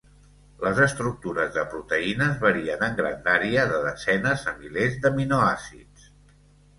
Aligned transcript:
Les 0.67 0.77
estructures 0.83 1.49
de 1.57 1.65
proteïnes 1.73 2.39
varien 2.45 2.85
en 2.87 2.97
grandària, 2.99 3.65
de 3.73 3.81
desenes 3.83 4.47
a 4.53 4.55
milers 4.63 4.97
d'aminoàcids. 5.05 6.09